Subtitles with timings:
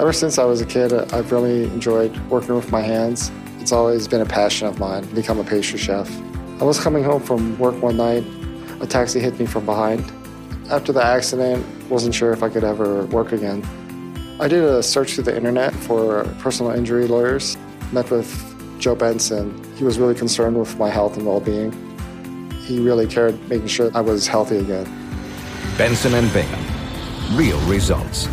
[0.00, 3.30] Ever since I was a kid, I've really enjoyed working with my hands.
[3.58, 6.10] It's always been a passion of mine to become a pastry chef.
[6.58, 8.24] I was coming home from work one night.
[8.80, 10.10] A taxi hit me from behind.
[10.70, 13.62] After the accident, wasn't sure if I could ever work again.
[14.40, 17.58] I did a search through the internet for personal injury lawyers.
[17.92, 19.62] Met with Joe Benson.
[19.74, 21.72] He was really concerned with my health and well-being.
[22.62, 24.86] He really cared making sure I was healthy again.
[25.76, 26.64] Benson and Bingham.
[27.36, 28.30] Real results.